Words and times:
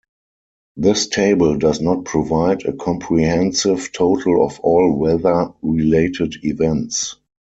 This 0.77 1.05
table 1.09 1.59
does 1.59 1.79
not 1.79 2.05
provide 2.05 2.65
a 2.65 2.73
comprehensive 2.73 3.91
total 3.91 4.43
of 4.43 4.59
all 4.61 4.95
weather-related 4.97 6.37
events. 6.43 7.17